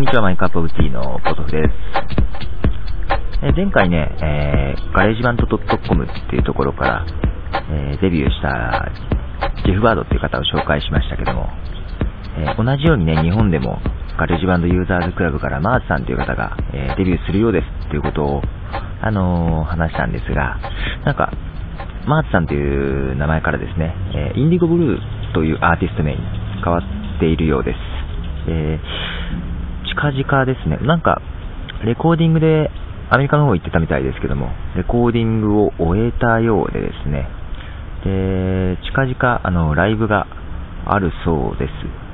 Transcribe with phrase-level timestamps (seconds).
[0.00, 1.68] んにちは、 My Cup of Tea のポトフです。
[3.44, 7.06] え前回ね、えー、 GarageBand .com っていうところから、
[7.70, 8.88] えー、デビューした
[9.66, 11.48] ジェフ・バードっていう方を紹介しましたけども、
[12.38, 13.76] えー、同じようにね、日本でも
[14.16, 18.42] GarageBand Users Club からマーズさんという方が、えデビューするようですっていうことを、
[19.02, 20.56] あの話したんですが、
[21.04, 21.30] なんか、
[22.06, 26.18] マーズさんという名前からですね、え Indigo Blue というアーティスト名に
[26.64, 27.78] 変わっているようです。
[28.48, 28.80] え
[29.90, 31.20] 近々ですね、なんか、
[31.84, 32.70] レコーディングで
[33.10, 37.26] アメリカの方行ってたみたいですけども、レコーディングを終えたようでですね、
[38.04, 40.26] で、近々、あの、ライブが
[40.86, 41.72] あるそうです。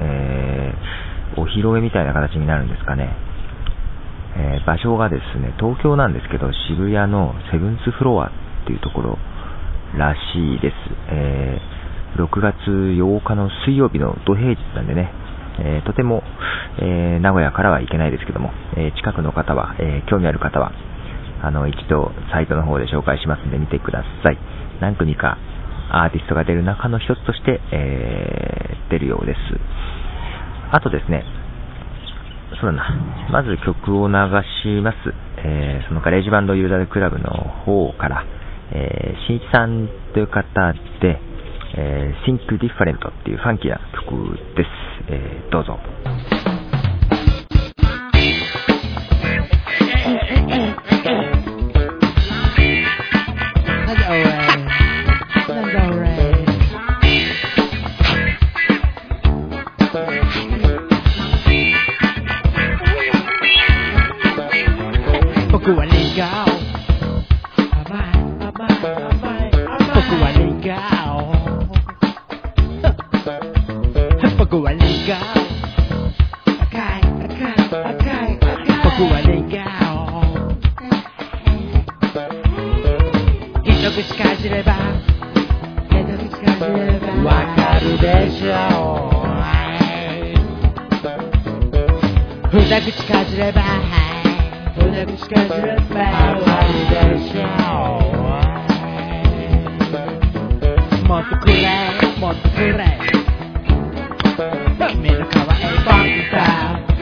[0.00, 3.14] えー、お披露目みたいな形になるんですかね。
[4.36, 8.30] えー、場所がですね、東京なんですけど、渋谷のセブンスフロアっ
[8.66, 9.18] ていうところ
[9.96, 10.74] らしいです。
[11.10, 15.12] えー、6月8日の水曜日の土平日なんでね、
[15.60, 16.22] えー、とても、
[16.78, 20.72] えー、名古屋からは行けないですけども、えー、近くの方は、え興味ある方は、
[21.42, 24.38] あの、一度サイトの方で紹介しますんで見てください。
[24.80, 25.38] 何組か
[25.90, 29.38] アーティストが出る中の一つとして、え出るようです。
[30.70, 31.24] あとですね、
[32.60, 32.84] そうだな、
[33.30, 34.14] まず曲を流
[34.62, 34.96] します。
[35.44, 37.30] えその GarageBand User Club の
[37.64, 38.24] 方から、
[38.72, 41.18] えー、しんいちさんという方で、
[41.76, 44.68] えー、Think Different っていうファンキーな曲です。
[45.08, 45.78] えー、どうぞ。
[53.86, 54.48] 僕は
[55.28, 56.04] 僕はレガ
[59.84, 60.34] 赤い赤
[62.94, 63.10] い
[64.40, 64.68] 赤い
[65.52, 66.57] 僕はレガ一
[83.90, 84.76] 口かじれば
[85.88, 88.52] 一口かじればわかるでしょ
[89.24, 89.28] う
[92.54, 93.62] 二口かじれば
[94.76, 96.12] 二口かじればわ
[96.44, 97.40] かるでしょ
[101.02, 101.54] うもっとくれ
[102.20, 102.32] も
[104.88, 105.90] っと
[106.94, 106.97] く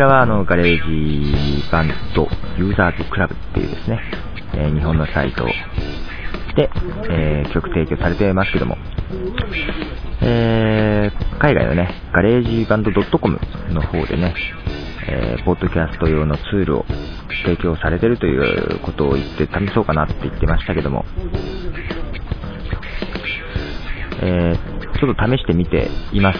[0.00, 2.26] らはあの GarageBand
[2.56, 4.00] Users Club っていうですね、
[4.54, 5.44] えー、日本のサイト
[6.56, 6.70] で、
[7.10, 8.76] えー、曲提供されてますけども、
[10.22, 13.38] えー、海外のね、 GarageBand .com
[13.68, 14.34] の方でね、
[15.06, 16.84] えー、ポッドキャスト用のツールを
[17.44, 21.04] 提供されてるということを言って試そうかなって言ってましたけども、
[24.22, 26.38] えー、ちょっと試してみています。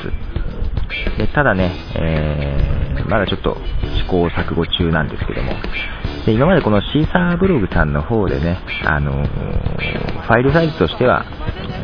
[1.19, 2.80] でただね、え、
[3.11, 3.57] まだちょっと
[3.99, 5.53] 試行錯誤中なんですけども、
[6.25, 11.27] で今までこのシーサーブログさんの方でね、あのー、ファイルサイズとしては、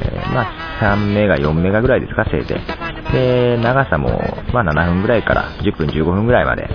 [0.00, 3.12] えー、まあ、3メガ、4メガぐらいですか、せいぜい。
[3.12, 4.08] で、長さも、
[4.52, 6.68] まあ、7分ぐらいから10分、15分ぐらいまで、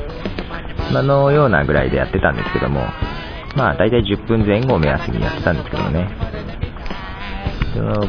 [0.94, 2.81] まのようなぐらいでやってたんですけども、
[3.56, 6.09] まあ、大体10分前後を目安にやってたんですけどもね、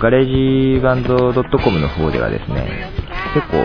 [0.00, 2.90] GarageBand .com の方ではですね、
[3.34, 3.58] 結構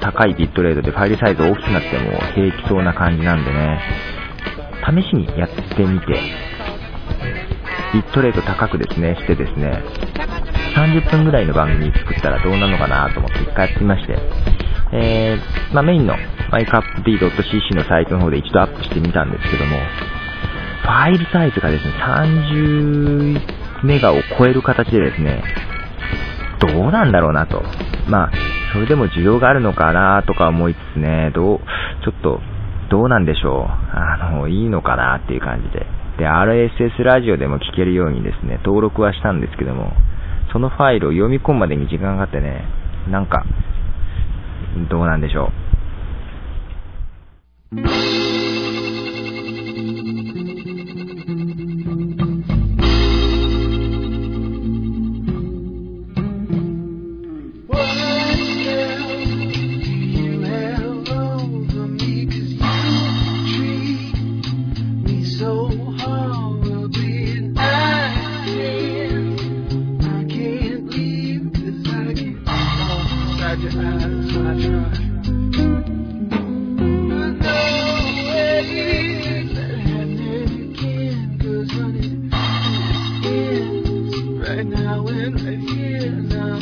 [0.00, 3.80] 高いビットレートでファイルサイズ大きくなっても平気そうな感じなんでね、
[4.84, 6.06] 試しにやってみて、
[7.92, 9.82] ビットレート高くですね、してですね、
[10.76, 14.18] 30分ぐらいの番組作ったらどうなのかなと思って一回やってみまして、
[14.92, 16.14] えー、まあ、メインの
[16.52, 19.78] mycupoftea.cc のサイトの方で一度アップしてみたんですけども、
[20.82, 25.42] ファイルサイズがですね、30メガを超える形でですね、
[26.60, 27.62] どうなんだろうなと。
[28.08, 28.32] まあ、
[28.76, 31.58] それでも需要があるのかなとか思いつつね、どう、
[32.04, 32.40] ちょっと、
[32.90, 33.64] どうなんでしょう。
[33.64, 35.86] あの、いいのかなっていう感じで。
[36.18, 39.92] で、RSS ラジオでも聞けるようにですね、登録はしたんですけども、
[40.52, 42.66] そのファイルを読み込むまでに時間がかかってね、
[43.10, 43.46] なんか、
[44.90, 45.50] どうなんでしょ
[47.72, 48.15] う。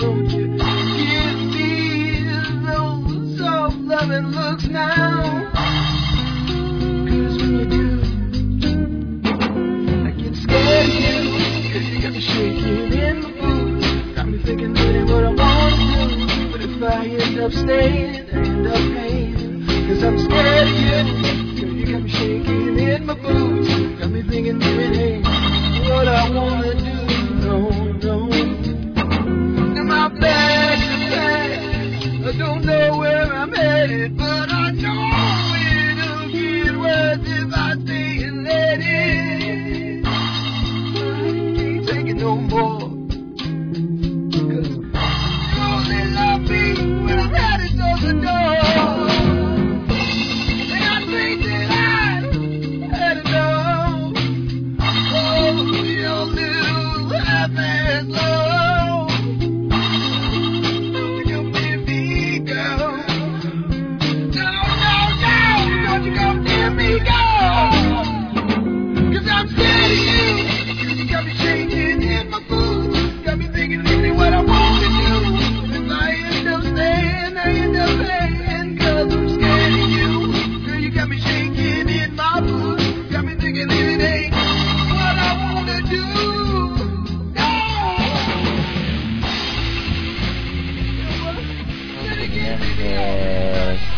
[0.04, 0.43] from you.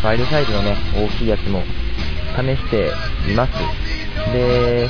[0.07, 1.61] ファイルサイズのね、大きいやつも
[2.37, 2.93] 試して
[3.29, 3.51] います。
[4.31, 4.87] で、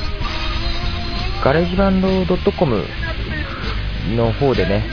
[1.42, 2.08] GarageBand
[2.52, 2.84] .com
[4.14, 4.84] の方でね、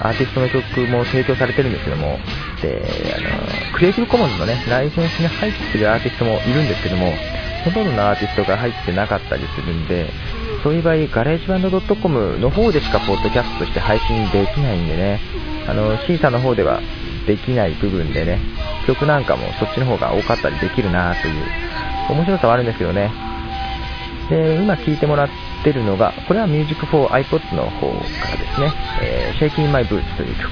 [0.00, 2.18] アーティストの曲も提供されてるんですけども、
[2.62, 2.82] で、
[3.16, 7.12] あの、 Creative Commons のね、ライセンスに入ってるアーティストもいるんですけども、
[7.64, 10.10] ほとんどのアーティストが入ってなかったりするんで、
[10.64, 15.20] そういう場合、 GarageBand .com の方でしかポッドキャストとして配信できないんでね、
[15.68, 16.80] あの、シーサーの方では
[17.26, 18.38] できない部分でね、
[18.86, 21.34] 曲なんかもそっちの方が多かったりできるなという
[22.10, 23.12] 面白さはあるんですけどね。
[24.28, 25.28] で、今聴いてもらっ
[25.62, 27.96] てるのが、これは Music for iPod の方か
[28.30, 28.72] らですね、
[29.02, 30.50] えー、Shaking My Boots という曲。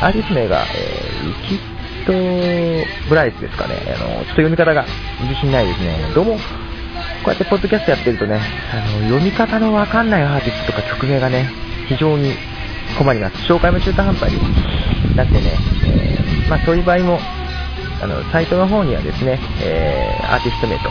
[0.00, 1.58] アーティス名が、えー、キッ
[2.06, 3.74] ト・ブライスですかね。
[3.86, 4.84] あの、ちょっと読み方が
[5.22, 6.12] 自信ないですね。
[6.14, 6.40] どうも、こ
[7.26, 8.40] うやってポッドキャストやってるとね、
[8.72, 11.50] あの、読み方のわかんないアーティストとか曲名がね、
[11.88, 12.34] 非常に
[12.98, 13.36] 困ります。
[13.50, 15.52] 紹介も中途半端になってね、
[15.86, 17.18] えーまあそういう場合も、
[18.02, 20.90] あの、サイトの方にはですね、えーアーティスト名と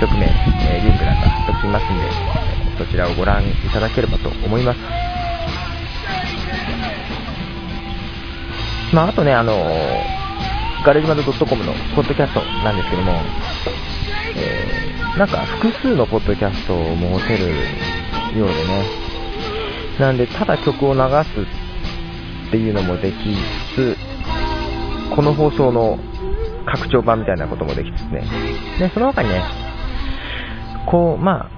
[0.00, 4.78] 曲名、えーリンクなんか貼っておきますんで、そちらをご覧いただければと思います。
[8.92, 9.52] まああとね、あの
[10.84, 13.12] ガレージマンド .com のポッドキャストなんですけども、
[14.36, 17.46] えーなんか複数のポッドキャストを持てる
[18.38, 18.84] ようでね、
[20.00, 21.40] なんで、ただ曲を流す
[22.48, 23.14] っていうのもでき
[23.74, 23.96] つつ、
[25.14, 25.98] この放送の
[26.66, 28.24] 拡張版みたいなこともできつつね。
[28.78, 29.42] で、その他にね、
[30.86, 31.50] こう、まあ、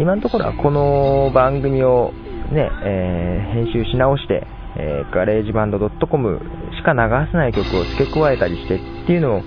[0.00, 2.12] 今のところはこの番組を
[2.52, 6.40] ね、えー編集し直して、えーガレージバンド .com
[6.76, 6.98] しか流
[7.30, 9.42] せない曲を付け加えたりしてっていうのも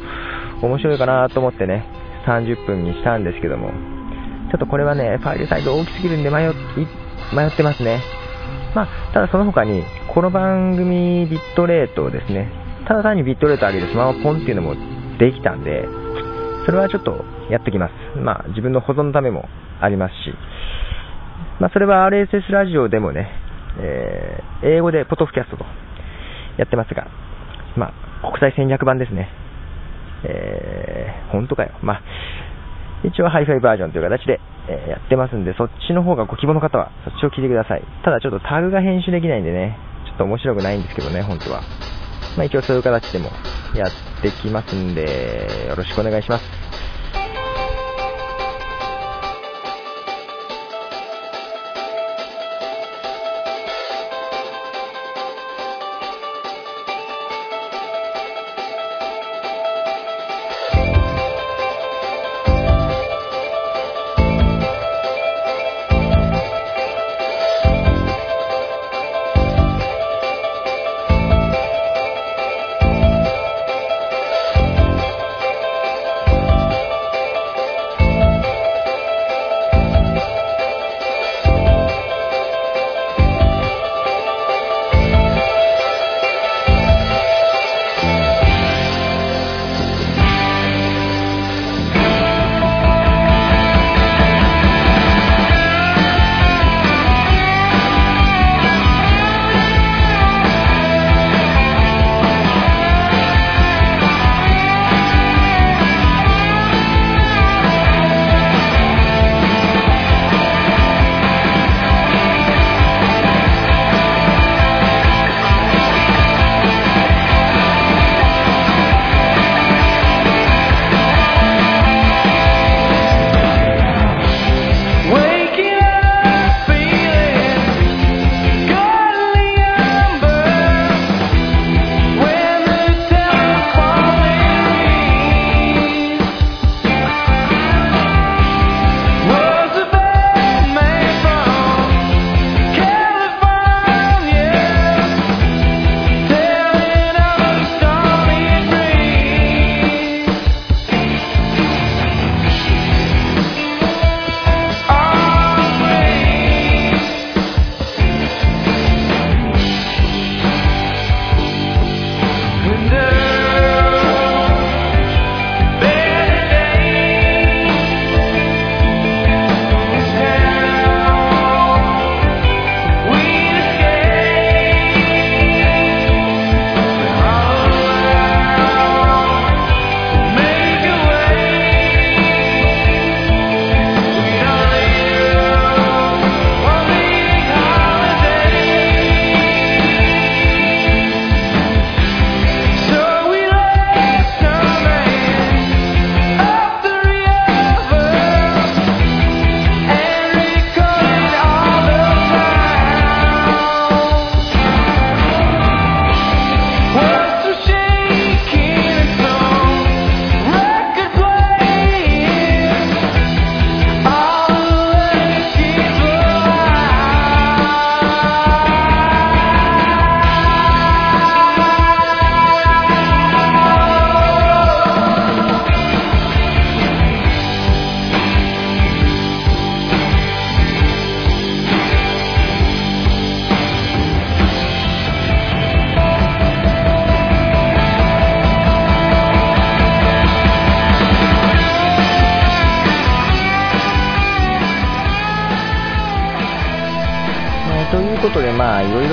[0.63, 1.85] 面白いかなと思ってね、
[2.25, 3.69] 30分にしたんですけども、
[4.51, 6.47] ちょっとこれはね、ファイルサイズ大きすぎるんで迷
[7.33, 8.01] 迷ってますね。
[8.75, 12.51] まあ、ただその他に、この番組ビットレートをですね、
[12.87, 14.75] ただ単にビットレート上げてそのままポンっていうのも
[15.17, 15.85] できたんで、
[16.65, 18.19] それはちょっとやってきます。
[18.19, 19.49] まあ、自分の保存のためも
[19.81, 20.33] ありますし、
[21.59, 23.29] まあ、それは RSS ラジオでもね、
[23.79, 25.65] えー英語でポトフキャストと
[26.57, 27.07] やってますが、
[27.75, 29.29] まあ、国際戦略版ですね。
[30.23, 31.71] えー、本当かよ。
[31.81, 32.01] まあ、
[33.03, 34.39] 一応ハイファイバージョンという形で、
[34.69, 37.83] えやってますんで、そっちの方がご希望の方は、そっちを聞いてください。
[38.03, 41.61] ただちょっとタグが編集できないんでね、ちょっと面白くないんですけどね、本当は。
[42.37, 43.29] まあ一応そういう形でも
[43.75, 46.43] やってきますんで、よろしくお願いします。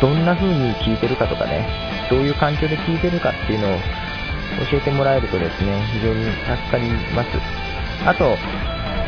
[0.00, 1.66] どんな風に聞いてるかとかね、
[2.10, 3.78] どういう環境で聞いてるかっていうのを
[4.70, 7.28] 教えてもらえるとですね、非常に助かります。
[8.06, 8.36] あと、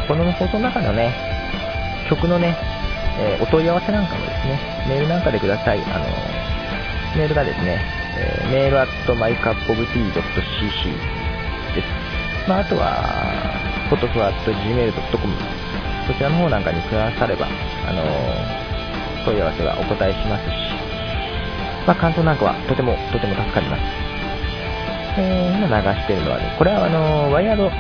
[0.09, 1.13] この放送の中のね、
[2.09, 2.57] 曲のね、
[3.19, 4.59] えー、お問い合わせなんかもですね、
[4.89, 5.81] メールなんかでください。
[5.85, 6.05] あの、
[7.17, 7.81] メールがですね、
[8.19, 10.91] えー、 mail at mycupoftea .cc
[11.75, 12.06] です。
[12.47, 15.57] まあ、あとは、ポトフ at gmail.com
[16.07, 23.83] そちらの方なんかにくだされば、あのー、問い合わせはお答えしますし、まあ、感想なんかはとても、とても助かります。
[25.19, 27.71] えー、今流しているのはね、これはあのー、 WIRED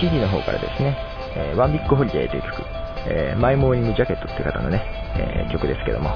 [0.00, 0.96] CD の方からですね、
[1.36, 2.62] えー、 One Big Holiday という曲、
[3.06, 4.82] えー、マイモーニングジャケットっていう方のね、
[5.16, 6.10] えー、曲ですけども、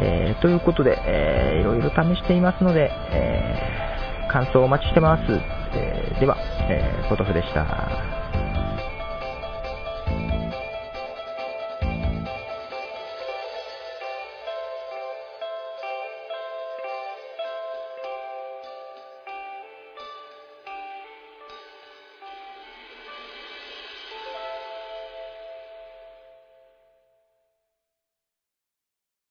[0.00, 3.83] えー、ということで、えー、いろいろ試していますので、えー、
[4.34, 5.22] 感想お待ちしてます。
[5.76, 6.36] えー、では、
[6.68, 8.13] えー、ポトフでした。